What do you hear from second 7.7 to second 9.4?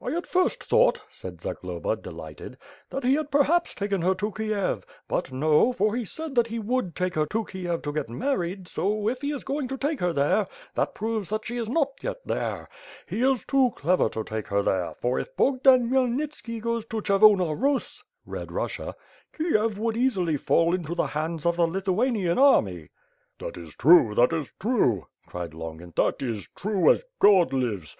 to get married so if he